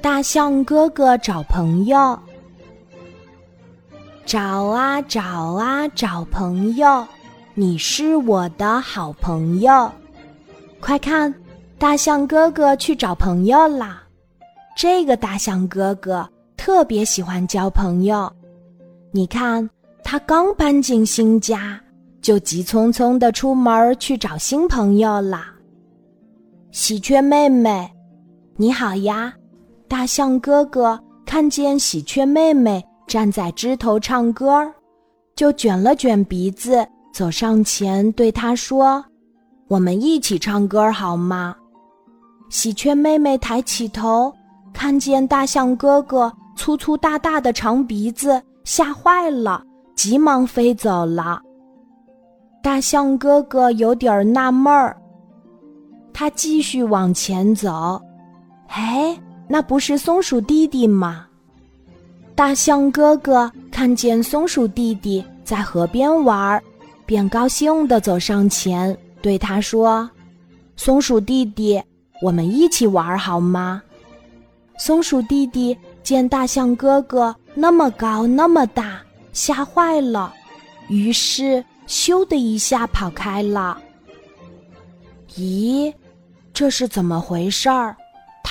[0.00, 2.18] 大象哥哥找朋友，
[4.26, 7.06] 找啊找啊找朋友，
[7.54, 9.90] 你是我的好朋友。
[10.80, 11.34] 快看，
[11.78, 14.02] 大象哥哥去找朋友啦！
[14.76, 18.30] 这个大象哥哥特别喜欢交朋友。
[19.10, 19.70] 你看，
[20.02, 21.80] 他刚搬进新家，
[22.20, 25.54] 就急匆匆的出门去找新朋友啦。
[26.72, 27.93] 喜鹊妹妹，
[28.56, 29.34] 你好呀！
[29.88, 34.72] 大象哥哥看见喜鹊妹妹站在枝头唱歌，
[35.34, 39.04] 就卷了卷鼻子，走上前对她说
[39.66, 41.56] ：“我们一起唱歌好吗？”
[42.48, 44.32] 喜鹊妹妹抬起头，
[44.72, 49.64] 看见大象哥哥粗粗大大的长鼻子，吓坏了，
[49.96, 51.42] 急忙飞走了。
[52.62, 54.96] 大象哥哥有点纳闷儿。
[56.12, 58.00] 他继续往前走，
[58.68, 59.18] 哎，
[59.48, 61.26] 那不是松鼠弟弟吗？
[62.34, 66.60] 大象哥哥看见松鼠弟弟在河边玩，
[67.06, 70.10] 便高兴地走上前，对他说
[70.76, 71.80] ：“松鼠弟弟，
[72.20, 73.80] 我们一起玩好吗？”
[74.76, 79.00] 松鼠弟弟见大象哥哥那么高那么大，
[79.32, 80.34] 吓坏了，
[80.88, 83.80] 于是咻的一下跑开了。
[85.36, 85.94] 咦？
[86.52, 87.96] 这是怎么回事儿？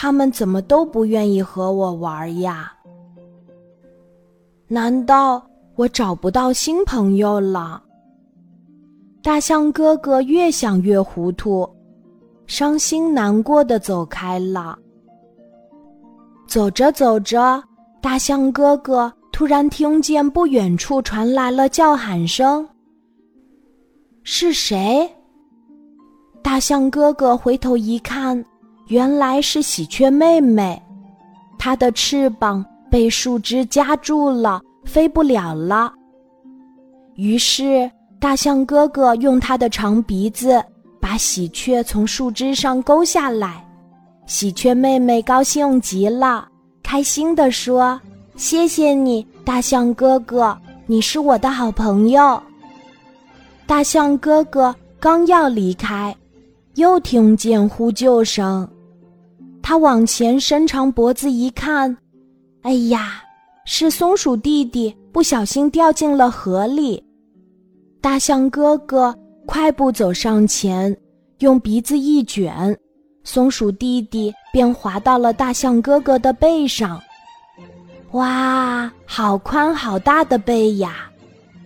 [0.03, 2.73] 他们怎么都不愿意和我玩呀？
[4.67, 5.41] 难道
[5.77, 7.81] 我找不到新朋友了？
[9.21, 11.65] 大象哥哥越想越糊涂，
[12.47, 14.77] 伤心难过的走开了。
[16.47, 17.63] 走着走着，
[18.01, 22.67] 大象哥哥突然听见不远处传来了叫喊声。
[24.23, 25.09] 是谁？
[26.41, 28.43] 大象哥哥回头一看，
[28.87, 30.81] 原来是喜鹊妹妹，
[31.57, 35.91] 它的翅膀被树枝夹住了，飞不了了。
[37.15, 40.63] 于是，大象哥哥用他的长鼻子
[40.99, 43.65] 把喜鹊从树枝上勾下来。
[44.25, 46.47] 喜鹊妹妹高兴极了，
[46.81, 47.99] 开心地说
[48.35, 52.41] ：“谢谢你，大象哥哥，你是我的好朋友。”
[53.65, 56.15] 大象哥哥刚要离开。
[56.75, 58.67] 又听见呼救声，
[59.63, 61.97] 他往前伸长脖子一看，
[62.63, 63.23] 哎呀，
[63.65, 67.01] 是松鼠弟弟不小心掉进了河里。
[68.01, 69.15] 大象哥哥
[69.45, 70.95] 快步走上前，
[71.39, 72.77] 用鼻子一卷，
[73.23, 77.01] 松鼠弟弟便滑到了大象哥哥的背上。
[78.11, 81.09] 哇，好宽好大的背呀！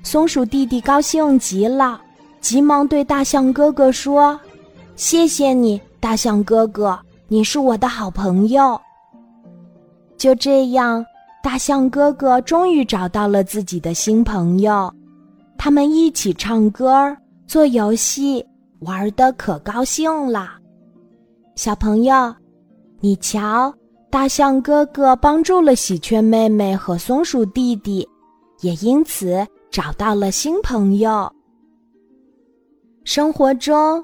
[0.04, 2.00] 松鼠弟弟高兴极了，
[2.40, 4.40] 急忙对大象哥哥说。
[4.96, 6.98] 谢谢你，大象哥哥，
[7.30, 8.80] 你是我的好朋友。
[10.16, 11.06] 就这样，
[11.44, 14.92] 大象哥哥终于找到了自己的新朋友，
[15.58, 18.46] 他们一起唱歌、做游戏，
[18.80, 20.52] 玩的可高兴了。
[21.56, 22.34] 小朋友，
[23.02, 23.74] 你瞧，
[24.10, 28.08] 大象哥哥帮助了喜鹊妹妹和松鼠弟弟，
[28.62, 31.30] 也因此找到了新朋友。
[33.04, 34.04] 生活中。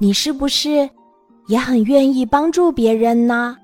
[0.00, 0.90] 你是不是
[1.46, 3.56] 也很愿意帮助别人呢？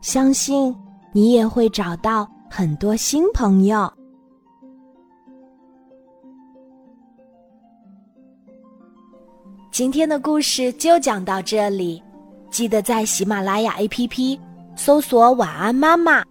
[0.00, 0.74] 相信
[1.12, 3.90] 你也会找到很多新朋友。
[9.70, 12.02] 今天的故事就讲到这里，
[12.50, 14.38] 记得在喜马拉雅 APP
[14.76, 16.22] 搜索“晚安妈妈”，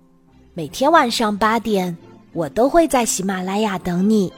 [0.54, 1.96] 每天晚上八点，
[2.34, 4.32] 我都会在喜马拉雅等你，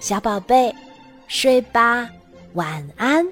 [0.00, 0.74] 小宝贝，
[1.28, 2.10] 睡吧，
[2.54, 3.24] 晚安。